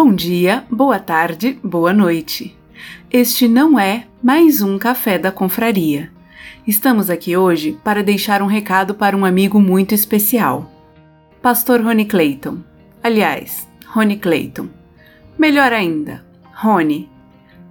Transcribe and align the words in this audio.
Bom 0.00 0.14
dia, 0.14 0.64
boa 0.70 1.00
tarde, 1.00 1.58
boa 1.60 1.92
noite. 1.92 2.56
Este 3.10 3.48
não 3.48 3.76
é 3.76 4.04
mais 4.22 4.62
um 4.62 4.78
café 4.78 5.18
da 5.18 5.32
confraria. 5.32 6.08
Estamos 6.64 7.10
aqui 7.10 7.36
hoje 7.36 7.76
para 7.82 8.00
deixar 8.00 8.40
um 8.40 8.46
recado 8.46 8.94
para 8.94 9.16
um 9.16 9.24
amigo 9.24 9.60
muito 9.60 9.96
especial. 9.96 10.70
Pastor 11.42 11.80
Rony 11.82 12.04
Clayton. 12.04 12.58
Aliás, 13.02 13.68
Rony 13.88 14.18
Clayton. 14.18 14.68
Melhor 15.36 15.72
ainda, 15.72 16.24
Rony. 16.54 17.10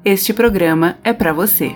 Este 0.04 0.33
programa 0.33 0.97
é 1.05 1.14
para 1.14 1.32
você. 1.32 1.73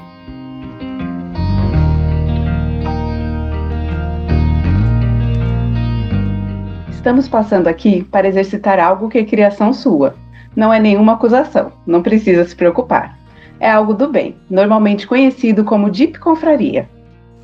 Estamos 6.90 7.30
passando 7.30 7.70
aqui 7.70 8.04
para 8.04 8.28
exercitar 8.28 8.80
algo 8.80 9.08
que 9.08 9.18
é 9.18 9.24
criação 9.24 9.72
sua. 9.72 10.14
Não 10.56 10.74
é 10.74 10.80
nenhuma 10.80 11.14
acusação, 11.14 11.72
não 11.86 12.04
precisa 12.04 12.46
se 12.46 12.56
preocupar. 12.56 13.18
É 13.60 13.70
algo 13.70 13.94
do 13.94 14.08
bem, 14.08 14.36
normalmente 14.50 15.08
conhecido 15.08 15.64
como 15.64 15.90
Deep 15.90 16.20
Confraria. 16.20 16.90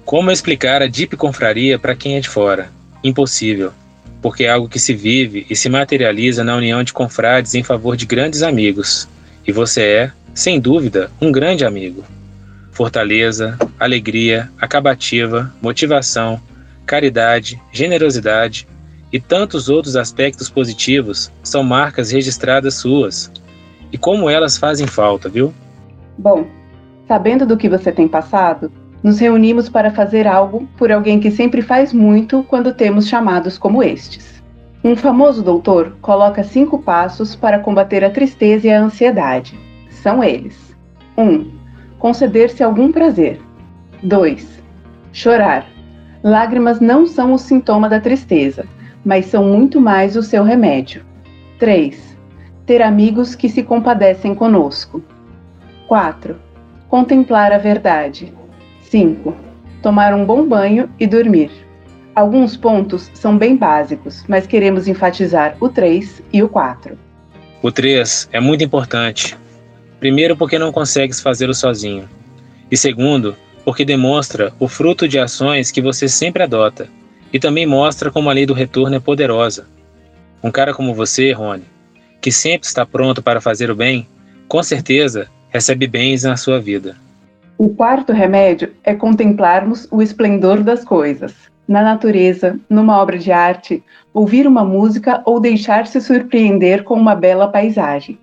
Como 0.03 0.31
explicar 0.31 0.81
a 0.81 0.87
Deep 0.87 1.15
Confraria 1.15 1.77
para 1.77 1.95
quem 1.95 2.15
é 2.15 2.19
de 2.19 2.29
fora? 2.29 2.69
Impossível, 3.03 3.71
porque 4.21 4.45
é 4.45 4.49
algo 4.49 4.67
que 4.67 4.79
se 4.79 4.93
vive 4.93 5.45
e 5.49 5.55
se 5.55 5.69
materializa 5.69 6.43
na 6.43 6.55
união 6.55 6.83
de 6.83 6.93
confrades 6.93 7.53
em 7.55 7.63
favor 7.63 7.95
de 7.95 8.05
grandes 8.05 8.41
amigos. 8.41 9.07
E 9.45 9.51
você 9.51 9.81
é, 9.81 10.11
sem 10.33 10.59
dúvida, 10.59 11.11
um 11.21 11.31
grande 11.31 11.65
amigo. 11.65 12.03
Fortaleza, 12.71 13.57
alegria, 13.79 14.49
acabativa, 14.59 15.53
motivação, 15.61 16.41
caridade, 16.85 17.61
generosidade, 17.71 18.67
e 19.11 19.19
tantos 19.19 19.69
outros 19.69 19.95
aspectos 19.95 20.49
positivos 20.49 21.31
são 21.43 21.63
marcas 21.63 22.11
registradas 22.11 22.75
suas. 22.75 23.31
E 23.91 23.97
como 23.97 24.29
elas 24.29 24.57
fazem 24.57 24.85
falta, 24.85 25.29
viu? 25.29 25.53
Bom, 26.17 26.45
sabendo 27.07 27.45
do 27.45 27.57
que 27.57 27.69
você 27.69 27.91
tem 27.91 28.07
passado, 28.07 28.71
nos 29.01 29.19
reunimos 29.19 29.69
para 29.69 29.91
fazer 29.91 30.27
algo 30.27 30.67
por 30.77 30.91
alguém 30.91 31.19
que 31.19 31.31
sempre 31.31 31.61
faz 31.61 31.93
muito 31.93 32.43
quando 32.43 32.73
temos 32.73 33.07
chamados 33.07 33.57
como 33.57 33.81
estes. 33.81 34.41
Um 34.83 34.95
famoso 34.95 35.43
doutor 35.43 35.95
coloca 36.01 36.43
cinco 36.43 36.79
passos 36.79 37.35
para 37.35 37.59
combater 37.59 38.03
a 38.03 38.09
tristeza 38.09 38.67
e 38.67 38.71
a 38.71 38.81
ansiedade. 38.81 39.57
São 39.89 40.23
eles: 40.23 40.75
1. 41.17 41.23
Um, 41.23 41.51
conceder-se 41.99 42.63
algum 42.63 42.91
prazer. 42.91 43.39
2. 44.03 44.61
Chorar. 45.11 45.65
Lágrimas 46.23 46.79
não 46.79 47.05
são 47.05 47.33
o 47.33 47.37
sintoma 47.37 47.89
da 47.89 47.99
tristeza, 47.99 48.65
mas 49.03 49.25
são 49.27 49.45
muito 49.45 49.79
mais 49.79 50.15
o 50.15 50.23
seu 50.23 50.43
remédio. 50.43 51.05
3. 51.59 52.17
Ter 52.65 52.81
amigos 52.81 53.35
que 53.35 53.49
se 53.49 53.63
compadecem 53.63 54.35
conosco. 54.35 55.03
4. 55.87 56.35
Contemplar 56.89 57.51
a 57.51 57.57
verdade. 57.57 58.33
5. 58.81 59.35
Tomar 59.81 60.13
um 60.13 60.25
bom 60.25 60.45
banho 60.45 60.89
e 60.99 61.07
dormir. 61.07 61.51
Alguns 62.15 62.57
pontos 62.57 63.11
são 63.13 63.37
bem 63.37 63.55
básicos, 63.55 64.25
mas 64.27 64.47
queremos 64.47 64.87
enfatizar 64.87 65.55
o 65.59 65.69
3 65.69 66.21
e 66.33 66.41
o 66.41 66.49
4. 66.49 66.97
O 67.61 67.71
3 67.71 68.29
é 68.31 68.39
muito 68.39 68.63
importante. 68.63 69.37
Primeiro, 69.99 70.35
porque 70.35 70.59
não 70.59 70.71
consegues 70.71 71.21
fazê-lo 71.21 71.53
sozinho. 71.53 72.07
E 72.69 72.77
segundo, 72.77 73.35
porque 73.63 73.85
demonstra 73.85 74.53
o 74.59 74.67
fruto 74.67 75.07
de 75.07 75.19
ações 75.19 75.71
que 75.71 75.81
você 75.81 76.07
sempre 76.07 76.43
adota 76.43 76.89
e 77.31 77.39
também 77.39 77.65
mostra 77.65 78.11
como 78.11 78.29
a 78.29 78.33
lei 78.33 78.45
do 78.45 78.53
retorno 78.53 78.95
é 78.95 78.99
poderosa. 78.99 79.65
Um 80.43 80.51
cara 80.51 80.73
como 80.73 80.93
você, 80.93 81.31
Rony, 81.31 81.63
que 82.21 82.31
sempre 82.31 82.67
está 82.67 82.85
pronto 82.85 83.21
para 83.21 83.41
fazer 83.41 83.69
o 83.69 83.75
bem, 83.75 84.07
com 84.47 84.61
certeza 84.61 85.27
recebe 85.49 85.87
bens 85.87 86.23
na 86.23 86.37
sua 86.37 86.59
vida. 86.59 86.95
O 87.57 87.69
quarto 87.69 88.13
remédio 88.13 88.73
é 88.83 88.93
contemplarmos 88.93 89.87
o 89.89 90.01
esplendor 90.01 90.63
das 90.63 90.83
coisas, 90.83 91.33
na 91.67 91.81
natureza, 91.81 92.59
numa 92.69 93.01
obra 93.01 93.17
de 93.17 93.31
arte, 93.31 93.83
ouvir 94.13 94.47
uma 94.47 94.63
música 94.63 95.21
ou 95.25 95.39
deixar-se 95.39 95.99
surpreender 95.99 96.83
com 96.83 96.93
uma 96.93 97.15
bela 97.15 97.47
paisagem. 97.47 98.17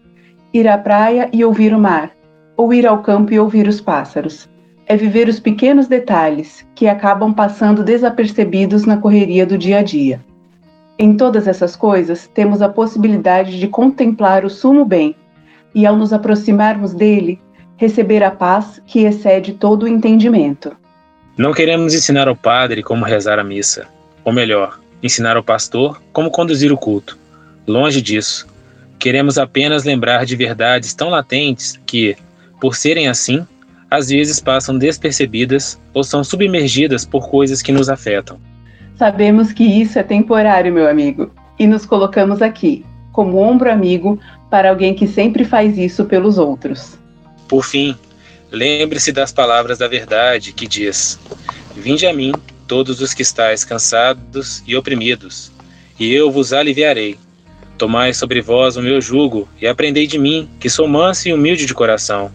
Ir 0.52 0.68
à 0.68 0.78
praia 0.78 1.28
e 1.32 1.44
ouvir 1.44 1.74
o 1.74 1.78
mar, 1.78 2.12
ou 2.56 2.72
ir 2.72 2.86
ao 2.86 3.02
campo 3.02 3.32
e 3.32 3.40
ouvir 3.40 3.66
os 3.66 3.80
pássaros 3.80 4.48
é 4.86 4.96
viver 4.96 5.28
os 5.28 5.40
pequenos 5.40 5.86
detalhes 5.86 6.64
que 6.74 6.86
acabam 6.86 7.32
passando 7.32 7.82
desapercebidos 7.82 8.84
na 8.84 8.96
correria 8.96 9.46
do 9.46 9.56
dia 9.56 9.78
a 9.78 9.82
dia. 9.82 10.20
Em 10.98 11.16
todas 11.16 11.48
essas 11.48 11.74
coisas, 11.74 12.28
temos 12.32 12.62
a 12.62 12.68
possibilidade 12.68 13.58
de 13.58 13.66
contemplar 13.66 14.44
o 14.44 14.50
sumo 14.50 14.84
bem 14.84 15.16
e, 15.74 15.86
ao 15.86 15.96
nos 15.96 16.12
aproximarmos 16.12 16.92
dele, 16.94 17.40
receber 17.76 18.22
a 18.22 18.30
paz 18.30 18.80
que 18.86 19.00
excede 19.00 19.54
todo 19.54 19.84
o 19.84 19.88
entendimento. 19.88 20.76
Não 21.36 21.52
queremos 21.52 21.94
ensinar 21.94 22.28
ao 22.28 22.36
padre 22.36 22.82
como 22.82 23.04
rezar 23.04 23.40
a 23.40 23.44
missa, 23.44 23.88
ou 24.24 24.32
melhor, 24.32 24.78
ensinar 25.02 25.36
ao 25.36 25.42
pastor 25.42 26.00
como 26.12 26.30
conduzir 26.30 26.72
o 26.72 26.78
culto. 26.78 27.18
Longe 27.66 28.00
disso. 28.00 28.46
Queremos 28.98 29.36
apenas 29.36 29.82
lembrar 29.82 30.24
de 30.24 30.36
verdades 30.36 30.94
tão 30.94 31.10
latentes 31.10 31.78
que, 31.84 32.16
por 32.60 32.76
serem 32.76 33.08
assim, 33.08 33.44
às 33.90 34.08
vezes 34.08 34.40
passam 34.40 34.76
despercebidas 34.76 35.80
ou 35.92 36.02
são 36.02 36.24
submergidas 36.24 37.04
por 37.04 37.28
coisas 37.28 37.62
que 37.62 37.72
nos 37.72 37.88
afetam. 37.88 38.38
Sabemos 38.96 39.52
que 39.52 39.64
isso 39.64 39.98
é 39.98 40.02
temporário, 40.02 40.72
meu 40.72 40.88
amigo, 40.88 41.30
e 41.58 41.66
nos 41.66 41.84
colocamos 41.84 42.42
aqui, 42.42 42.84
como 43.12 43.38
ombro 43.38 43.70
amigo 43.70 44.18
para 44.50 44.70
alguém 44.70 44.94
que 44.94 45.06
sempre 45.06 45.44
faz 45.44 45.76
isso 45.76 46.04
pelos 46.04 46.38
outros. 46.38 46.98
Por 47.48 47.64
fim, 47.64 47.96
lembre-se 48.50 49.12
das 49.12 49.32
palavras 49.32 49.78
da 49.78 49.88
verdade 49.88 50.52
que 50.52 50.66
diz: 50.66 51.18
Vinde 51.76 52.06
a 52.06 52.12
mim, 52.12 52.32
todos 52.66 53.00
os 53.00 53.12
que 53.12 53.22
estáis 53.22 53.64
cansados 53.64 54.62
e 54.66 54.76
oprimidos, 54.76 55.52
e 55.98 56.12
eu 56.12 56.30
vos 56.30 56.52
aliviarei. 56.52 57.18
Tomai 57.76 58.14
sobre 58.14 58.40
vós 58.40 58.76
o 58.76 58.82
meu 58.82 59.00
jugo 59.00 59.48
e 59.60 59.66
aprendei 59.66 60.06
de 60.06 60.16
mim, 60.16 60.48
que 60.60 60.70
sou 60.70 60.86
manso 60.86 61.28
e 61.28 61.32
humilde 61.32 61.66
de 61.66 61.74
coração 61.74 62.30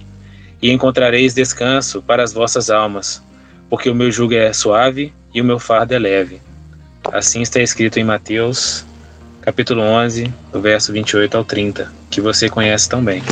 e 0.62 0.72
encontrareis 0.72 1.34
descanso 1.34 2.02
para 2.02 2.24
as 2.24 2.34
vossas 2.34 2.70
almas, 2.70 3.22
porque 3.70 3.90
o 3.90 3.96
meu 3.96 4.12
jugo 4.12 4.34
é 4.34 4.52
suave 4.54 5.14
e 5.34 5.42
o 5.42 5.46
meu 5.46 5.60
fardo 5.60 5.94
é 5.94 6.00
leve. 6.00 6.42
Assim 7.12 7.42
está 7.42 7.62
escrito 7.62 8.00
em 8.00 8.04
Mateus, 8.04 8.86
capítulo 9.42 9.82
11, 9.82 10.34
do 10.52 10.62
verso 10.62 10.92
28 10.92 11.38
ao 11.38 11.44
30, 11.44 11.92
que 12.10 12.22
você 12.22 12.50
conhece 12.50 12.90
tão 12.90 13.04
bem. 13.04 13.24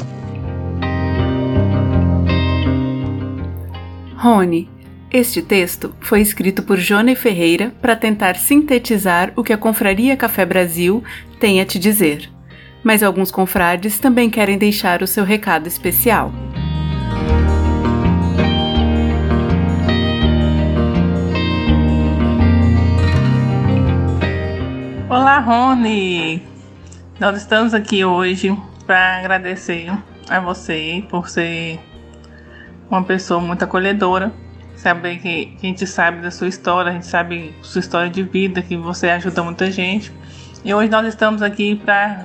Rony, 4.15 4.69
este 5.11 5.41
texto 5.41 5.95
foi 6.01 6.21
escrito 6.21 6.63
por 6.63 6.77
Jone 6.77 7.15
Ferreira 7.15 7.71
para 7.81 7.95
tentar 7.95 8.35
sintetizar 8.35 9.31
o 9.35 9.43
que 9.43 9.53
a 9.53 9.57
Confraria 9.57 10.17
Café 10.17 10.45
Brasil 10.45 11.03
tem 11.39 11.61
a 11.61 11.65
te 11.65 11.79
dizer. 11.79 12.29
Mas 12.83 13.03
alguns 13.03 13.31
confrades 13.31 13.99
também 13.99 14.29
querem 14.29 14.57
deixar 14.57 15.01
o 15.01 15.07
seu 15.07 15.23
recado 15.23 15.67
especial. 15.67 16.33
Olá, 25.27 25.39
Rony! 25.39 26.41
Nós 27.19 27.35
estamos 27.35 27.73
aqui 27.73 28.05
hoje 28.05 28.57
para 28.85 29.17
agradecer 29.17 29.91
a 30.29 30.39
você 30.39 31.03
por 31.09 31.27
ser 31.27 31.81
uma 32.89 33.03
pessoa 33.03 33.41
muito 33.41 33.61
acolhedora. 33.61 34.31
Saber 34.77 35.17
que 35.17 35.53
a 35.57 35.65
gente 35.65 35.85
sabe 35.85 36.21
da 36.21 36.31
sua 36.31 36.47
história, 36.47 36.91
a 36.91 36.93
gente 36.93 37.07
sabe 37.07 37.53
sua 37.61 37.81
história 37.81 38.09
de 38.09 38.23
vida, 38.23 38.61
que 38.61 38.77
você 38.77 39.09
ajuda 39.09 39.43
muita 39.43 39.69
gente. 39.69 40.13
E 40.63 40.73
hoje 40.73 40.89
nós 40.89 41.05
estamos 41.05 41.41
aqui 41.41 41.75
para 41.75 42.23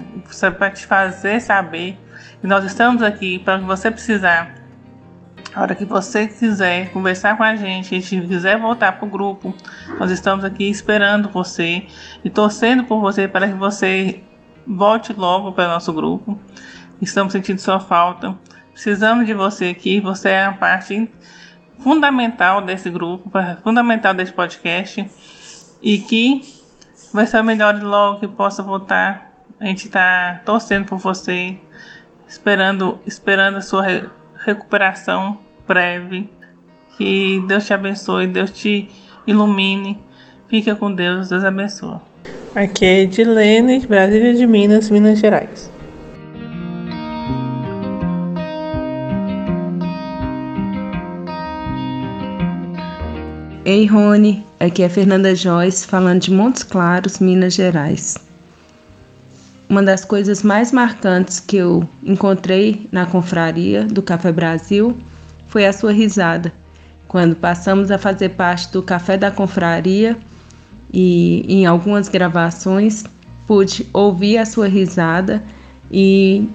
te 0.71 0.87
fazer 0.87 1.41
saber 1.41 1.99
que 2.41 2.47
nós 2.47 2.65
estamos 2.65 3.03
aqui 3.03 3.41
para 3.41 3.57
você 3.57 3.91
precisar 3.91 4.62
a 5.55 5.61
hora 5.61 5.75
que 5.75 5.85
você 5.85 6.27
quiser 6.27 6.91
conversar 6.93 7.37
com 7.37 7.43
a 7.43 7.55
gente, 7.55 7.95
a 7.95 8.01
gente 8.01 8.27
quiser 8.27 8.59
voltar 8.59 8.93
para 8.93 9.07
o 9.07 9.11
grupo, 9.11 9.55
nós 9.99 10.11
estamos 10.11 10.45
aqui 10.45 10.71
esperando 10.71 11.29
você 11.29 11.87
e 12.25 12.31
torcendo 12.31 12.85
por 12.85 13.01
você 13.01 13.29
para 13.29 13.49
que 13.49 13.55
você 13.55 14.23
volte 14.67 15.13
logo 15.13 15.53
para 15.53 15.67
o 15.67 15.69
nosso 15.69 15.93
grupo. 15.93 16.39
Estamos 17.01 17.33
sentindo 17.33 17.61
sua 17.61 17.81
falta. 17.81 18.37
Precisamos 18.73 19.27
de 19.27 19.35
você 19.35 19.67
aqui. 19.67 20.01
Você 20.01 20.31
é 20.31 20.45
a 20.45 20.53
parte 20.53 21.11
fundamental 21.79 22.63
desse 22.63 22.89
grupo, 22.89 23.31
fundamental 23.63 24.15
desse 24.15 24.33
podcast. 24.33 25.11
E 25.83 25.99
que 25.99 26.43
vai 27.13 27.27
ser 27.27 27.43
melhor 27.43 27.83
logo 27.83 28.21
que 28.21 28.29
possa 28.29 28.63
voltar. 28.63 29.33
A 29.61 29.67
gente 29.67 29.87
está 29.87 30.41
torcendo 30.45 30.87
por 30.87 30.99
você, 30.99 31.59
esperando, 32.27 33.01
esperando 33.05 33.59
a 33.59 33.61
sua 33.61 33.85
recuperação 34.45 35.39
breve. 35.67 36.29
Que 36.97 37.43
Deus 37.47 37.65
te 37.67 37.73
abençoe, 37.73 38.27
Deus 38.27 38.51
te 38.51 38.89
ilumine. 39.27 39.99
Fica 40.49 40.77
com 40.77 40.93
Deus, 40.93 41.31
Deus 41.31 41.45
abençoe 41.45 41.99
Aqui 42.55 42.85
é 42.85 43.01
Edilene, 43.01 43.87
Brasília 43.87 44.35
de 44.35 44.47
Minas, 44.47 44.91
Minas 44.91 45.19
Gerais. 45.19 45.71
Ei, 53.65 53.87
Rony, 53.87 54.45
aqui 54.61 54.83
é 54.83 54.89
Fernanda 54.89 55.35
Joyce, 55.35 55.87
falando 55.87 56.21
de 56.21 56.31
Montes 56.31 56.63
Claros, 56.65 57.21
Minas 57.21 57.55
Gerais. 57.55 58.32
Uma 59.73 59.83
das 59.83 60.05
coisas 60.05 60.43
mais 60.43 60.71
marcantes 60.71 61.41
que 61.41 61.57
eu 61.57 61.89
encontrei 62.05 62.87
na 62.93 63.07
confraria 63.07 63.85
do 63.85 64.03
Café 64.03 64.31
Brasil 64.31 64.95
foi 65.47 65.65
a 65.65 65.73
sua 65.73 65.93
risada, 65.93 66.53
quando 67.09 67.35
passamos 67.35 67.91
a 67.91 67.97
fazer 67.97 68.29
parte 68.29 68.71
do 68.71 68.83
Café 68.83 69.17
da 69.17 69.31
Confraria 69.31 70.19
e 70.93 71.47
em 71.49 71.65
algumas 71.65 72.07
gravações 72.07 73.05
pude 73.47 73.89
ouvir 73.95 74.37
a 74.37 74.45
sua 74.45 74.69
risada 74.69 75.43
e 75.91 76.47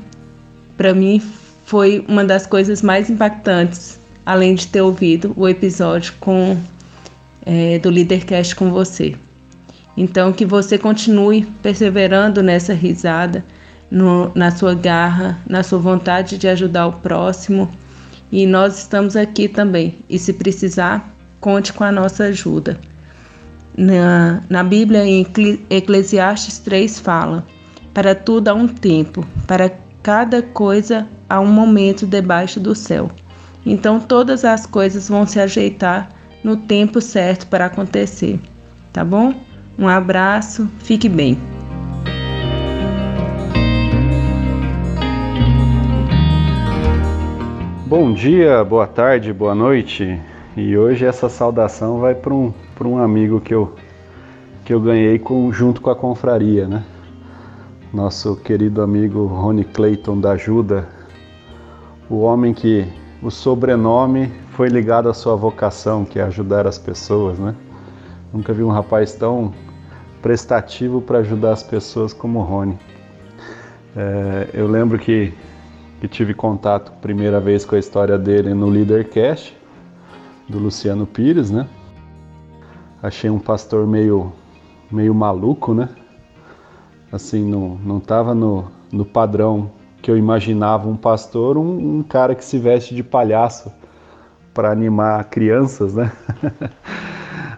para 0.78 0.94
mim 0.94 1.20
foi 1.66 2.06
uma 2.08 2.24
das 2.24 2.46
coisas 2.46 2.84
mais 2.84 3.10
impactantes, 3.10 4.00
além 4.28 4.54
de 4.54 4.68
ter 4.68 4.82
ouvido 4.84 5.34
o 5.36 5.50
episódio 5.50 6.14
com 6.20 6.56
é, 7.44 7.80
do 7.80 7.90
Leadercast 7.90 8.56
com 8.56 8.70
você. 8.70 9.16
Então, 9.98 10.32
que 10.32 10.46
você 10.46 10.78
continue 10.78 11.44
perseverando 11.64 12.44
nessa 12.44 12.72
risada, 12.72 13.44
no, 13.90 14.32
na 14.36 14.52
sua 14.52 14.76
garra, 14.76 15.40
na 15.50 15.64
sua 15.64 15.80
vontade 15.80 16.38
de 16.38 16.48
ajudar 16.48 16.86
o 16.86 16.94
próximo. 16.94 17.68
E 18.32 18.46
nós 18.46 18.78
estamos 18.78 19.16
aqui 19.16 19.48
também. 19.48 19.98
E 20.08 20.20
se 20.20 20.34
precisar, 20.34 21.12
conte 21.42 21.74
com 21.74 21.84
a 21.84 21.92
nossa 21.92 22.26
ajuda. 22.26 22.80
Na, 23.76 24.44
na 24.48 24.64
Bíblia, 24.64 25.04
em 25.04 25.26
Eclesiastes 25.70 26.60
3, 26.60 27.00
fala: 27.00 27.44
Para 27.94 28.14
tudo 28.14 28.50
há 28.50 28.54
um 28.54 28.68
tempo, 28.68 29.26
para 29.48 29.72
cada 30.04 30.44
coisa 30.44 31.08
há 31.28 31.40
um 31.40 31.48
momento 31.48 32.06
debaixo 32.06 32.60
do 32.60 32.76
céu. 32.76 33.10
Então, 33.66 34.00
todas 34.00 34.46
as 34.46 34.66
coisas 34.66 35.10
vão 35.10 35.26
se 35.26 35.40
ajeitar 35.40 36.10
no 36.44 36.56
tempo 36.56 37.02
certo 37.02 37.48
para 37.48 37.66
acontecer. 37.66 38.40
Tá 38.94 39.04
bom? 39.04 39.47
Um 39.80 39.88
abraço, 39.88 40.68
fique 40.80 41.08
bem. 41.08 41.38
Bom 47.86 48.12
dia, 48.12 48.64
boa 48.64 48.88
tarde, 48.88 49.32
boa 49.32 49.54
noite. 49.54 50.20
E 50.56 50.76
hoje 50.76 51.06
essa 51.06 51.30
saudação 51.30 52.00
vai 52.00 52.16
para 52.16 52.34
um, 52.34 52.52
um 52.84 52.98
amigo 52.98 53.40
que 53.40 53.54
eu, 53.54 53.76
que 54.66 54.74
eu 54.74 54.82
ganhei 54.82 55.20
com, 55.20 55.52
junto 55.52 55.80
com 55.80 55.92
a 55.92 55.96
confraria, 55.96 56.68
né? 56.68 56.84
Nosso 57.94 58.36
querido 58.36 58.82
amigo 58.82 59.28
Rony 59.28 59.64
Clayton 59.64 60.20
da 60.20 60.32
Ajuda, 60.32 60.90
o 62.10 62.22
homem 62.22 62.52
que 62.52 62.92
o 63.22 63.30
sobrenome 63.30 64.32
foi 64.54 64.70
ligado 64.70 65.08
à 65.08 65.14
sua 65.14 65.36
vocação, 65.36 66.04
que 66.04 66.18
é 66.18 66.24
ajudar 66.24 66.66
as 66.66 66.80
pessoas, 66.80 67.38
né? 67.38 67.54
Nunca 68.34 68.52
vi 68.52 68.64
um 68.64 68.72
rapaz 68.72 69.14
tão 69.14 69.54
prestativo 70.28 71.02
para 71.02 71.20
ajudar 71.20 71.54
as 71.54 71.64
pessoas 71.64 72.12
como 72.12 72.40
o 72.40 72.42
Rony. 72.42 72.78
É, 73.96 74.50
eu 74.54 74.68
lembro 74.68 75.00
que, 75.00 75.34
que 76.02 76.08
tive 76.10 76.34
contato 76.34 76.92
primeira 77.00 77.40
vez 77.40 77.64
com 77.64 77.76
a 77.76 77.80
história 77.80 78.18
dele 78.18 78.54
no 78.54 78.68
Leadercast, 78.68 79.58
do 80.50 80.60
Luciano 80.60 81.08
Pires, 81.08 81.50
né? 81.50 81.66
Achei 83.02 83.30
um 83.30 83.40
pastor 83.40 83.88
meio, 83.88 84.34
meio 84.92 85.16
maluco, 85.16 85.74
né? 85.74 85.88
Assim, 87.10 87.50
não, 87.50 87.80
não 87.86 88.02
tava 88.02 88.36
no, 88.36 88.70
no 88.92 89.06
padrão 89.06 89.72
que 90.02 90.12
eu 90.12 90.18
imaginava 90.18 90.90
um 90.90 90.98
pastor, 90.98 91.58
um, 91.58 92.00
um 92.00 92.04
cara 92.04 92.36
que 92.36 92.44
se 92.44 92.60
veste 92.60 92.94
de 92.94 93.02
palhaço 93.02 93.72
para 94.54 94.74
animar 94.74 95.24
crianças, 95.30 95.94
né? 95.94 96.12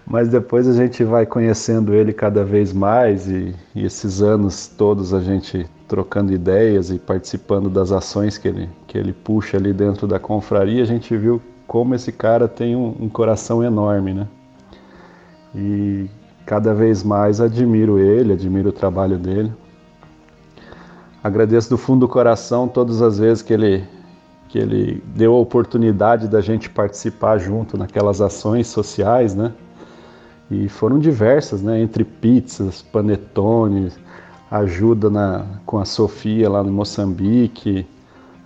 Mas 0.09 0.27
depois 0.27 0.67
a 0.67 0.73
gente 0.73 1.03
vai 1.03 1.23
conhecendo 1.23 1.93
ele 1.93 2.11
cada 2.11 2.43
vez 2.43 2.73
mais 2.73 3.27
e, 3.27 3.53
e, 3.75 3.85
esses 3.85 4.23
anos 4.23 4.67
todos 4.67 5.13
a 5.13 5.19
gente 5.19 5.69
trocando 5.87 6.33
ideias 6.33 6.89
e 6.89 6.97
participando 6.97 7.69
das 7.69 7.91
ações 7.91 8.35
que 8.35 8.47
ele, 8.47 8.69
que 8.87 8.97
ele 8.97 9.13
puxa 9.13 9.57
ali 9.57 9.71
dentro 9.71 10.07
da 10.07 10.19
confraria, 10.19 10.81
a 10.81 10.85
gente 10.85 11.15
viu 11.15 11.39
como 11.67 11.93
esse 11.93 12.11
cara 12.11 12.47
tem 12.47 12.75
um, 12.75 12.95
um 12.99 13.07
coração 13.07 13.63
enorme, 13.63 14.15
né? 14.15 14.27
E 15.53 16.09
cada 16.43 16.73
vez 16.73 17.03
mais 17.03 17.39
admiro 17.39 17.99
ele, 17.99 18.33
admiro 18.33 18.69
o 18.69 18.73
trabalho 18.73 19.17
dele. 19.17 19.53
Agradeço 21.23 21.69
do 21.69 21.77
fundo 21.77 22.01
do 22.01 22.07
coração 22.07 22.67
todas 22.67 23.03
as 23.03 23.19
vezes 23.19 23.43
que 23.43 23.53
ele 23.53 23.83
que 24.47 24.57
ele 24.57 25.03
deu 25.15 25.35
a 25.35 25.39
oportunidade 25.39 26.27
da 26.27 26.41
gente 26.41 26.71
participar 26.71 27.37
junto 27.37 27.77
naquelas 27.77 28.19
ações 28.19 28.65
sociais, 28.65 29.35
né? 29.35 29.53
E 30.49 30.67
foram 30.67 30.97
diversas, 30.97 31.61
né? 31.61 31.79
Entre 31.79 32.03
pizzas, 32.03 32.81
panetones, 32.81 33.97
ajuda 34.49 35.09
na, 35.09 35.45
com 35.65 35.77
a 35.77 35.85
Sofia 35.85 36.49
lá 36.49 36.63
no 36.63 36.71
Moçambique. 36.71 37.85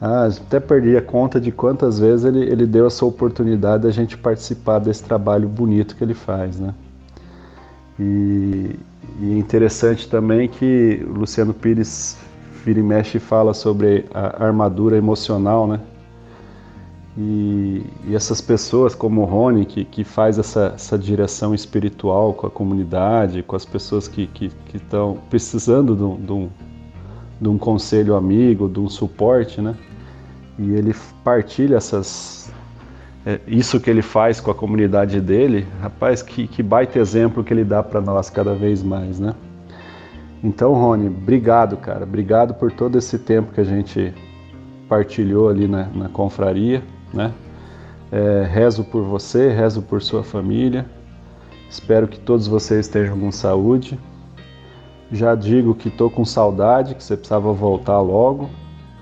Ah, 0.01 0.25
até 0.25 0.59
perdi 0.59 0.97
a 0.97 1.01
conta 1.01 1.39
de 1.39 1.51
quantas 1.51 1.97
vezes 1.97 2.25
ele, 2.25 2.41
ele 2.41 2.65
deu 2.65 2.87
essa 2.87 3.05
oportunidade 3.05 3.83
da 3.83 3.91
gente 3.91 4.17
participar 4.17 4.79
desse 4.79 5.01
trabalho 5.03 5.47
bonito 5.47 5.95
que 5.95 6.03
ele 6.03 6.13
faz, 6.13 6.59
né? 6.59 6.73
E, 7.97 8.75
e 9.21 9.33
é 9.33 9.37
interessante 9.37 10.09
também 10.09 10.49
que 10.49 11.05
o 11.07 11.19
Luciano 11.19 11.53
Pires 11.53 12.17
vira 12.65 12.79
e 12.79 12.83
mexe 12.83 13.19
fala 13.19 13.53
sobre 13.53 14.05
a 14.13 14.43
armadura 14.43 14.97
emocional, 14.97 15.67
né? 15.67 15.79
E, 17.15 17.85
e, 18.07 18.15
essas 18.15 18.41
pessoas 18.41 18.95
como 18.95 19.21
o 19.21 19.25
Rony, 19.25 19.65
que, 19.65 19.85
que 19.85 20.03
faz 20.03 20.39
essa, 20.39 20.73
essa 20.75 20.97
direção 20.97 21.53
espiritual 21.53 22.33
com 22.33 22.47
a 22.47 22.49
comunidade, 22.49 23.43
com 23.43 23.55
as 23.55 23.65
pessoas 23.65 24.07
que 24.07 24.29
estão 24.73 25.19
precisando 25.29 25.95
de 25.95 26.03
um, 26.03 26.15
de, 26.15 26.31
um, 26.31 26.49
de 27.39 27.49
um 27.49 27.57
conselho 27.57 28.15
amigo, 28.15 28.67
de 28.67 28.79
um 28.79 28.89
suporte, 28.89 29.61
né? 29.61 29.75
E 30.57 30.71
ele 30.71 30.95
partilha 31.23 31.75
essas, 31.75 32.51
é, 33.25 33.39
isso 33.45 33.79
que 33.79 33.91
ele 33.91 34.01
faz 34.01 34.39
com 34.39 34.49
a 34.49 34.55
comunidade 34.55 35.21
dele, 35.21 35.67
rapaz, 35.81 36.23
que, 36.23 36.47
que 36.47 36.63
baita 36.63 36.97
exemplo 36.97 37.43
que 37.43 37.53
ele 37.53 37.63
dá 37.63 37.83
para 37.83 38.01
nós 38.01 38.27
cada 38.31 38.55
vez 38.55 38.81
mais, 38.81 39.19
né? 39.19 39.35
Então, 40.43 40.73
Rony, 40.73 41.07
obrigado, 41.07 41.77
cara. 41.77 42.03
Obrigado 42.03 42.55
por 42.55 42.71
todo 42.71 42.97
esse 42.97 43.19
tempo 43.19 43.53
que 43.53 43.61
a 43.61 43.63
gente 43.63 44.13
partilhou 44.89 45.47
ali 45.47 45.67
na, 45.67 45.85
na 45.85 46.09
confraria 46.09 46.83
né? 47.13 47.33
É, 48.11 48.47
rezo 48.49 48.83
por 48.83 49.03
você, 49.03 49.49
rezo 49.49 49.81
por 49.81 50.01
sua 50.01 50.23
família. 50.23 50.85
Espero 51.69 52.07
que 52.07 52.19
todos 52.19 52.47
vocês 52.47 52.85
estejam 52.85 53.19
com 53.19 53.31
saúde. 53.31 53.99
Já 55.11 55.35
digo 55.35 55.75
que 55.75 55.89
estou 55.89 56.09
com 56.09 56.25
saudade, 56.25 56.95
que 56.95 57.03
você 57.03 57.15
precisava 57.15 57.51
voltar 57.53 57.99
logo, 57.99 58.49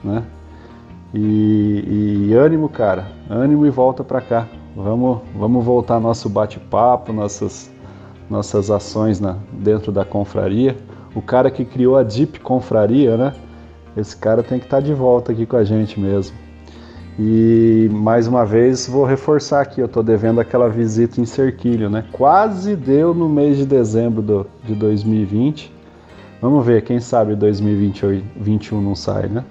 né? 0.04 0.24
E, 1.14 2.30
e 2.30 2.34
ânimo, 2.34 2.70
cara, 2.70 3.12
ânimo 3.30 3.66
e 3.66 3.70
volta 3.70 4.04
para 4.04 4.22
cá. 4.22 4.48
Vamos, 4.76 5.20
vamos 5.36 5.66
voltar 5.66 6.00
nosso 6.00 6.30
bate-papo, 6.30 7.12
nossas, 7.12 7.70
nossas 8.30 8.72
ações 8.72 9.20
na, 9.20 9.36
dentro 9.52 9.92
da 9.92 10.06
confraria. 10.06 10.78
O 11.14 11.22
cara 11.22 11.52
que 11.52 11.66
criou 11.66 11.98
a 11.98 12.04
Deep 12.04 12.40
Confraria, 12.40 13.18
né? 13.18 13.34
Esse 13.98 14.16
cara 14.16 14.42
tem 14.42 14.58
que 14.58 14.66
estar 14.66 14.78
tá 14.78 14.84
de 14.84 14.94
volta 14.94 15.34
aqui 15.34 15.46
com 15.46 15.58
a 15.58 15.64
gente 15.66 16.00
mesmo. 16.00 16.38
E 17.20 17.90
mais 17.92 18.28
uma 18.28 18.46
vez 18.46 18.88
vou 18.88 19.06
reforçar 19.06 19.62
aqui, 19.62 19.82
eu 19.82 19.86
estou 19.86 20.02
devendo 20.02 20.40
aquela 20.40 20.70
visita 20.70 21.20
em 21.20 21.26
Cerquilho, 21.26 21.90
né? 21.90 22.06
Quase 22.12 22.76
deu 22.76 23.14
no 23.14 23.28
mês 23.28 23.58
de 23.58 23.66
dezembro 23.66 24.22
do, 24.22 24.48
de 24.64 24.74
2020. 24.74 25.72
Vamos 26.42 26.66
ver, 26.66 26.84
quem 26.84 27.00
sabe 27.00 27.36
2021 27.36 28.82
não 28.82 28.96
sai, 28.96 29.28
né? 29.28 29.44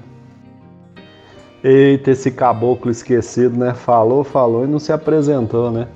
Eita, 1.62 2.10
esse 2.10 2.30
caboclo 2.30 2.90
esquecido, 2.90 3.56
né? 3.56 3.74
Falou, 3.74 4.24
falou 4.24 4.64
e 4.64 4.66
não 4.66 4.78
se 4.78 4.92
apresentou, 4.92 5.70
né? 5.70 5.86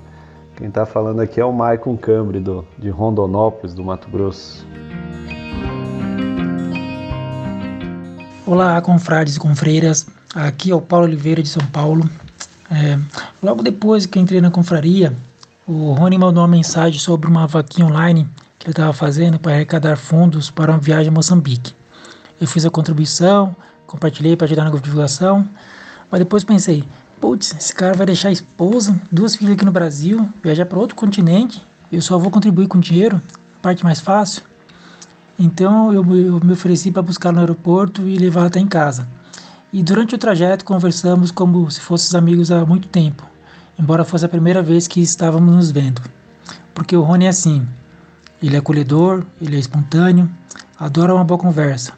Quem 0.57 0.69
está 0.69 0.87
falando 0.87 1.21
aqui 1.21 1.41
é 1.41 1.45
o 1.45 1.53
Maicon 1.53 1.97
Cambre, 1.97 2.39
do, 2.39 2.65
de 2.79 2.91
Rondonópolis, 2.91 3.75
do 3.75 3.83
Mato 3.83 4.09
Grosso. 4.09 4.65
Olá, 8.47 8.81
confrades 8.83 9.37
e 9.37 9.41
confreiras. 9.41 10.07
Aqui 10.35 10.73
é 10.73 10.75
o 10.75 10.81
Paulo 10.81 11.07
Oliveira 11.07 11.41
de 11.41 11.49
São 11.49 11.65
Paulo. 11.69 12.11
É, 12.69 12.99
logo 13.41 13.63
depois 13.63 14.05
que 14.05 14.19
entrei 14.19 14.41
na 14.41 14.51
confraria, 14.51 15.15
o 15.65 15.93
Rony 15.93 16.19
mandou 16.19 16.43
uma 16.43 16.49
mensagem 16.49 16.99
sobre 16.99 17.29
uma 17.29 17.47
vaquinha 17.47 17.87
online 17.87 18.29
que 18.59 18.67
ele 18.67 18.73
estava 18.73 18.93
fazendo 18.93 19.39
para 19.39 19.53
arrecadar 19.53 19.97
fundos 19.97 20.51
para 20.51 20.73
uma 20.73 20.81
viagem 20.81 21.09
a 21.09 21.13
Moçambique. 21.13 21.73
Eu 22.41 22.49
fiz 22.49 22.67
a 22.67 22.71
contribuição, 22.71 23.55
compartilhei 23.87 24.37
para 24.37 24.47
ajudar 24.47 24.65
na 24.65 24.71
divulgação, 24.77 25.49
mas 26.11 26.19
depois 26.19 26.43
pensei, 26.43 26.83
putz, 27.21 27.55
esse 27.57 27.73
cara 27.73 27.95
vai 27.95 28.07
deixar 28.07 28.31
a 28.31 28.33
esposa, 28.33 29.01
duas 29.13 29.37
filhas 29.37 29.55
aqui 29.55 29.65
no 29.65 29.71
Brasil, 29.71 30.29
viajar 30.43 30.67
para 30.67 30.81
outro 30.81 30.97
continente, 30.97 31.65
eu 31.93 32.03
só 32.03 32.19
vou 32.19 32.33
contribuir 32.33 32.67
com 32.67 32.81
dinheiro, 32.81 33.23
parte 33.63 33.85
mais 33.85 34.01
fácil. 34.01 34.43
Então 35.39 35.93
eu, 35.93 36.05
eu 36.17 36.41
me 36.43 36.55
ofereci 36.55 36.91
para 36.91 37.03
buscar 37.03 37.33
no 37.33 37.39
aeroporto 37.39 38.09
e 38.09 38.19
levar 38.19 38.47
até 38.47 38.59
em 38.59 38.67
casa. 38.67 39.07
E 39.75 39.83
durante 39.83 40.15
o 40.15 40.19
trajeto 40.19 40.65
conversamos 40.65 41.33
como 41.33 41.69
se 41.69 41.81
fôssemos 41.81 42.15
amigos 42.15 42.53
há 42.53 42.65
muito 42.65 42.87
tempo, 42.87 43.27
embora 43.77 44.05
fosse 44.05 44.25
a 44.25 44.29
primeira 44.29 44.63
vez 44.63 44.87
que 44.87 45.01
estávamos 45.01 45.53
nos 45.53 45.73
vendo. 45.73 46.01
porque 46.73 46.97
o 46.97 47.03
Rony 47.03 47.25
é 47.25 47.31
assim. 47.31 47.67
Ele 48.41 48.55
é 48.55 48.61
acolhedor, 48.61 49.25
ele 49.43 49.57
é 49.57 49.59
espontâneo, 49.59 50.31
adora 50.79 51.13
uma 51.13 51.25
boa 51.25 51.39
conversa. 51.39 51.93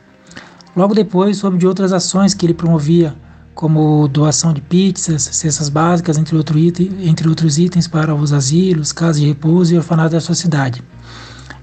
Logo 0.75 0.95
depois, 0.95 1.37
soube 1.37 1.59
de 1.59 1.67
outras 1.67 1.93
ações 1.93 2.33
que 2.33 2.47
ele 2.47 2.55
promovia, 2.55 3.15
como 3.55 4.09
doação 4.09 4.55
de 4.55 4.63
pizzas, 4.63 5.25
cestas 5.25 5.69
básicas, 5.69 6.17
entre, 6.17 6.35
outro 6.35 6.59
item, 6.59 6.91
entre 7.03 7.29
outros 7.29 7.59
itens 7.59 7.87
para 7.87 8.15
os 8.15 8.33
asilos, 8.33 8.91
casas 8.91 9.21
de 9.21 9.27
repouso 9.27 9.75
e 9.75 9.77
orfanatos 9.77 10.13
da 10.13 10.21
sua 10.23 10.35
cidade. 10.35 10.83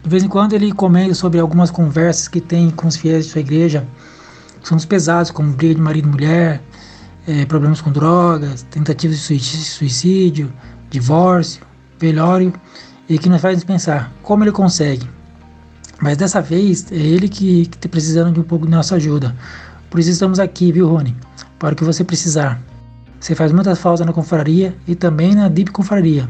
De 0.04 0.10
vez 0.10 0.22
em 0.22 0.28
quando 0.28 0.54
ele 0.54 0.72
comenta 0.74 1.16
sobre 1.16 1.40
algumas 1.40 1.72
conversas 1.72 2.28
que 2.28 2.40
tem 2.40 2.70
com 2.70 2.88
os 2.88 2.98
fiéis 2.98 3.26
de 3.26 3.32
sua 3.32 3.42
igreja, 3.42 3.88
são 4.64 4.78
pesados, 4.80 5.30
como 5.30 5.52
briga 5.54 5.76
de 5.76 5.82
marido 5.82 6.08
e 6.08 6.12
mulher, 6.12 6.62
é, 7.28 7.46
problemas 7.46 7.82
com 7.82 7.92
drogas, 7.92 8.64
tentativas 8.64 9.28
de 9.28 9.40
suicídio, 9.40 10.52
divórcio, 10.90 11.62
velório, 12.00 12.54
e 13.08 13.18
que 13.20 13.30
nos 13.30 13.42
faz 13.42 13.64
pensar 13.64 14.12
como 14.24 14.44
ele 14.44 14.52
consegue. 14.52 15.08
Mas 16.02 16.18
dessa 16.18 16.42
vez 16.42 16.92
é 16.92 16.96
ele 16.96 17.30
que 17.30 17.62
está 17.62 17.88
precisando 17.88 18.34
de 18.34 18.40
um 18.40 18.44
pouco 18.44 18.66
de 18.66 18.72
nossa 18.72 18.96
ajuda. 18.96 19.36
Por 19.90 20.00
isso 20.00 20.10
estamos 20.10 20.40
aqui, 20.40 20.72
viu, 20.72 20.88
Rony? 20.88 21.16
Para 21.60 21.74
o 21.74 21.76
que 21.76 21.84
você 21.84 22.04
precisar. 22.04 22.60
Você 23.20 23.36
faz 23.36 23.52
muita 23.52 23.76
falta 23.76 24.04
na 24.04 24.12
confraria 24.12 24.76
e 24.88 24.96
também 24.96 25.34
na 25.34 25.48
Deep 25.48 25.72
Confraria. 25.72 26.28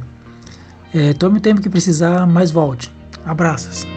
É, 0.94 1.14
tome 1.14 1.40
o 1.40 1.42
tempo 1.42 1.62
que 1.62 1.70
precisar, 1.70 2.28
mas 2.28 2.52
volte. 2.52 2.94
Abraços. 3.26 3.88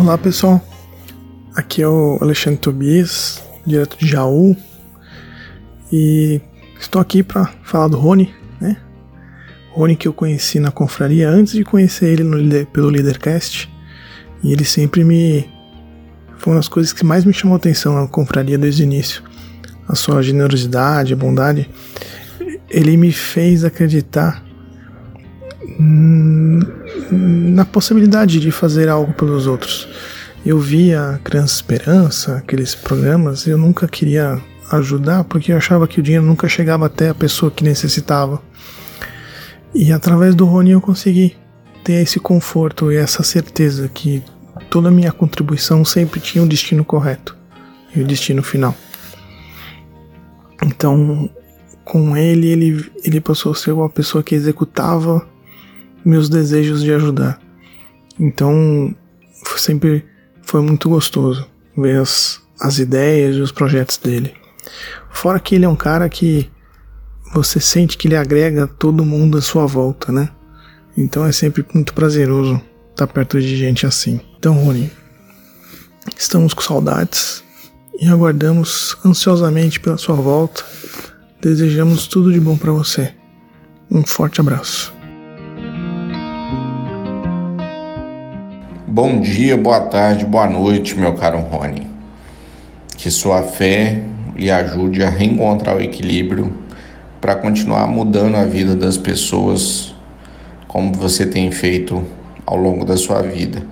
Olá 0.00 0.16
pessoal, 0.16 0.64
aqui 1.56 1.82
é 1.82 1.88
o 1.88 2.18
Alexandre 2.20 2.60
Tobias, 2.60 3.42
direto 3.66 3.98
de 3.98 4.06
Jaú, 4.06 4.56
e 5.92 6.40
estou 6.78 7.02
aqui 7.02 7.20
para 7.20 7.46
falar 7.64 7.88
do 7.88 7.96
Rony, 7.98 8.32
né? 8.60 8.76
Rony 9.72 9.96
que 9.96 10.06
eu 10.06 10.12
conheci 10.12 10.60
na 10.60 10.70
confraria 10.70 11.28
antes 11.28 11.52
de 11.52 11.64
conhecer 11.64 12.12
ele 12.12 12.22
no, 12.22 12.66
pelo 12.66 12.88
Leadercast, 12.88 13.68
e 14.44 14.52
ele 14.52 14.64
sempre 14.64 15.02
me. 15.02 15.50
Foi 16.36 16.52
uma 16.52 16.60
das 16.60 16.68
coisas 16.68 16.92
que 16.92 17.04
mais 17.04 17.24
me 17.24 17.32
chamou 17.32 17.56
atenção 17.56 18.00
na 18.00 18.06
confraria 18.06 18.56
desde 18.56 18.84
o 18.84 18.84
início. 18.84 19.24
A 19.88 19.96
sua 19.96 20.22
generosidade, 20.22 21.12
a 21.12 21.16
bondade 21.16 21.68
ele 22.70 22.96
me 22.96 23.10
fez 23.10 23.64
acreditar 23.64 24.44
na 27.10 27.64
possibilidade 27.64 28.40
de 28.40 28.50
fazer 28.50 28.88
algo 28.88 29.12
pelos 29.12 29.46
outros. 29.46 29.88
Eu 30.46 30.58
via 30.58 31.20
Criança 31.24 31.56
Esperança, 31.56 32.36
aqueles 32.36 32.74
programas, 32.74 33.46
eu 33.46 33.58
nunca 33.58 33.86
queria 33.86 34.40
ajudar 34.70 35.24
porque 35.24 35.52
eu 35.52 35.56
achava 35.56 35.88
que 35.88 36.00
o 36.00 36.02
dinheiro 36.02 36.24
nunca 36.24 36.48
chegava 36.48 36.86
até 36.86 37.08
a 37.08 37.14
pessoa 37.14 37.50
que 37.50 37.64
necessitava. 37.64 38.40
E 39.74 39.92
através 39.92 40.34
do 40.34 40.46
Rony 40.46 40.70
eu 40.70 40.80
consegui 40.80 41.36
ter 41.84 41.94
esse 42.02 42.18
conforto 42.18 42.90
e 42.92 42.96
essa 42.96 43.22
certeza 43.22 43.88
que 43.88 44.22
toda 44.70 44.88
a 44.88 44.92
minha 44.92 45.12
contribuição 45.12 45.84
sempre 45.84 46.20
tinha 46.20 46.42
um 46.42 46.48
destino 46.48 46.84
correto 46.84 47.36
e 47.94 48.00
o 48.00 48.06
destino 48.06 48.42
final. 48.42 48.74
Então, 50.62 51.30
com 51.84 52.16
ele, 52.16 52.48
ele, 52.48 52.90
ele 53.04 53.20
passou 53.20 53.52
a 53.52 53.54
ser 53.54 53.72
uma 53.72 53.88
pessoa 53.88 54.22
que 54.22 54.34
executava 54.34 55.26
meus 56.04 56.28
desejos 56.28 56.82
de 56.82 56.92
ajudar. 56.92 57.40
Então, 58.18 58.94
sempre 59.56 60.04
foi 60.42 60.60
muito 60.60 60.88
gostoso 60.88 61.46
ver 61.76 62.00
as, 62.00 62.40
as 62.60 62.78
ideias 62.78 63.36
e 63.36 63.40
os 63.40 63.52
projetos 63.52 63.96
dele. 63.98 64.34
Fora 65.10 65.40
que 65.40 65.54
ele 65.54 65.64
é 65.64 65.68
um 65.68 65.76
cara 65.76 66.08
que 66.08 66.50
você 67.32 67.60
sente 67.60 67.96
que 67.96 68.08
ele 68.08 68.16
agrega 68.16 68.66
todo 68.66 69.04
mundo 69.04 69.38
à 69.38 69.40
sua 69.40 69.66
volta, 69.66 70.10
né? 70.10 70.30
Então 70.96 71.24
é 71.24 71.32
sempre 71.32 71.64
muito 71.72 71.94
prazeroso 71.94 72.60
estar 72.90 73.06
perto 73.06 73.40
de 73.40 73.56
gente 73.56 73.86
assim. 73.86 74.20
Então, 74.38 74.54
Rony, 74.54 74.90
estamos 76.16 76.54
com 76.54 76.62
saudades 76.62 77.44
e 78.00 78.06
aguardamos 78.06 78.96
ansiosamente 79.04 79.78
pela 79.78 79.96
sua 79.96 80.16
volta 80.16 80.64
Desejamos 81.40 82.08
tudo 82.08 82.32
de 82.32 82.40
bom 82.40 82.56
para 82.56 82.72
você. 82.72 83.14
Um 83.90 84.04
forte 84.04 84.40
abraço. 84.40 84.97
Bom 89.00 89.20
dia, 89.20 89.56
boa 89.56 89.82
tarde, 89.82 90.26
boa 90.26 90.48
noite, 90.48 90.98
meu 90.98 91.14
caro 91.14 91.38
Rony. 91.38 91.86
Que 92.96 93.12
sua 93.12 93.44
fé 93.44 94.02
lhe 94.34 94.50
ajude 94.50 95.04
a 95.04 95.08
reencontrar 95.08 95.76
o 95.76 95.80
equilíbrio 95.80 96.52
para 97.20 97.36
continuar 97.36 97.86
mudando 97.86 98.34
a 98.34 98.44
vida 98.44 98.74
das 98.74 98.98
pessoas 98.98 99.94
como 100.66 100.92
você 100.92 101.24
tem 101.24 101.48
feito 101.52 102.04
ao 102.44 102.56
longo 102.56 102.84
da 102.84 102.96
sua 102.96 103.22
vida. 103.22 103.62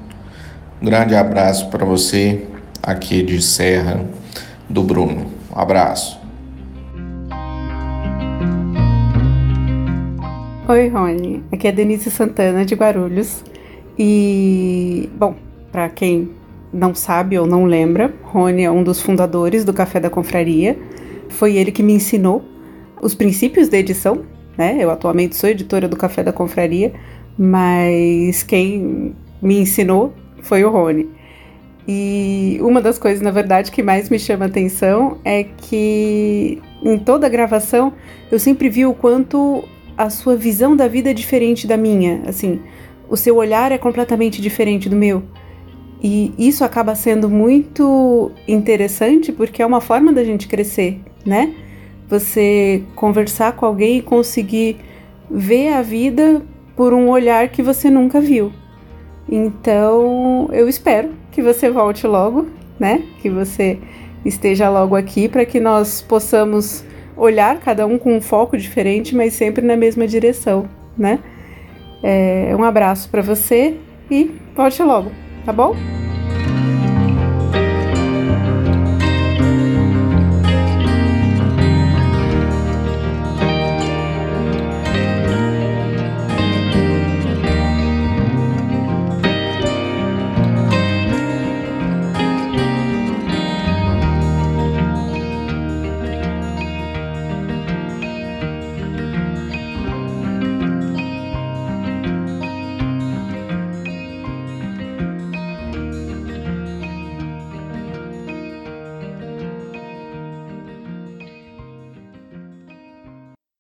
Um 0.81 0.87
grande 0.87 1.17
abraço 1.17 1.71
para 1.71 1.85
você 1.85 2.47
aqui 2.81 3.21
de 3.21 3.43
Serra 3.43 4.07
do 4.71 4.85
Bruno. 4.85 5.27
Um 5.51 5.59
abraço. 5.59 6.21
Oi, 10.69 10.89
Rony. 10.89 11.43
Aqui 11.51 11.67
é 11.67 11.73
Denise 11.73 12.13
Santana 12.13 12.65
de 12.65 12.77
Guarulhos. 12.77 13.43
E, 13.99 15.09
bom, 15.17 15.35
para 15.73 15.89
quem 15.89 16.31
não 16.73 16.95
sabe 16.95 17.39
ou 17.39 17.47
não 17.47 17.65
lembra, 17.65 18.13
Rony 18.23 18.65
é 18.65 18.71
um 18.71 18.83
dos 18.83 19.01
fundadores 19.01 19.65
do 19.65 19.73
Café 19.73 19.99
da 19.99 20.11
Confraria. 20.11 20.79
Foi 21.29 21.57
ele 21.57 21.73
que 21.73 21.83
me 21.83 21.95
ensinou 21.95 22.45
os 23.01 23.15
princípios 23.15 23.69
da 23.69 23.79
edição, 23.79 24.23
né? 24.57 24.77
Eu 24.79 24.91
atualmente 24.91 25.37
sou 25.37 25.49
editora 25.49 25.89
do 25.89 25.97
Café 25.97 26.23
da 26.23 26.33
Confraria, 26.33 26.93
mas 27.39 28.43
quem 28.43 29.15
me 29.41 29.61
ensinou 29.61 30.13
foi 30.43 30.65
o 30.65 30.71
Rony. 30.71 31.09
E 31.89 32.59
uma 32.61 32.81
das 32.81 32.99
coisas, 32.99 33.23
na 33.23 33.31
verdade, 33.31 33.71
que 33.71 33.83
mais 33.83 34.11
me 34.11 34.19
chama 34.19 34.47
atenção 34.47 35.19
é 35.25 35.45
que 35.45 36.61
em 36.83 36.99
toda 36.99 37.27
a 37.27 37.31
gravação 37.31 37.93
eu 38.31 38.39
sempre 38.39 38.69
vi 38.69 38.85
o 38.85 38.93
quanto 38.93 39.63
a 39.97 40.11
sua 40.11 40.37
visão 40.37 40.77
da 40.77 40.89
vida 40.89 41.11
é 41.11 41.15
diferente 41.15 41.67
da 41.67 41.77
minha, 41.77 42.23
assim, 42.27 42.61
o 43.09 43.17
seu 43.17 43.37
olhar 43.37 43.73
é 43.73 43.79
completamente 43.79 44.41
diferente 44.41 44.89
do 44.89 44.97
meu. 44.97 45.23
E 46.03 46.33
isso 46.39 46.65
acaba 46.65 46.95
sendo 46.95 47.29
muito 47.29 48.31
interessante 48.47 49.33
porque 49.33 49.63
é 49.63 49.67
uma 49.67 49.81
forma 49.81 50.13
da 50.13 50.23
gente 50.23 50.47
crescer, 50.47 51.01
né? 51.25 51.55
Você 52.09 52.83
conversar 52.95 53.53
com 53.53 53.67
alguém 53.67 53.99
e 53.99 54.03
conseguir 54.03 54.77
ver 55.31 55.73
a 55.73 55.83
vida 55.83 56.43
por 56.77 56.93
um 56.93 57.09
olhar 57.09 57.49
que 57.49 57.63
você 57.63 57.91
nunca 57.91 58.21
viu. 58.21 58.53
Então, 59.29 60.49
eu 60.53 60.69
espero 60.69 61.11
que 61.33 61.43
você 61.43 61.71
volte 61.71 62.07
logo, 62.07 62.47
né? 62.79 63.03
Que 63.21 63.31
você 63.31 63.79
esteja 64.25 64.69
logo 64.69 64.95
aqui 64.95 65.29
para 65.29 65.45
que 65.45 65.59
nós 65.59 66.03
possamos 66.03 66.85
olhar 67.17 67.59
cada 67.59 67.87
um 67.87 67.99
com 67.99 68.17
um 68.17 68.21
foco 68.21 68.57
diferente, 68.57 69.17
mas 69.17 69.33
sempre 69.33 69.65
na 69.65 69.77
mesma 69.77 70.07
direção, 70.07 70.69
né? 70.97 71.19
É, 72.03 72.55
um 72.57 72.65
abraço 72.65 73.09
para 73.09 73.23
você 73.23 73.79
e 74.11 74.31
volte 74.55 74.83
logo, 74.83 75.11
tá 75.45 75.53
bom? 75.53 75.75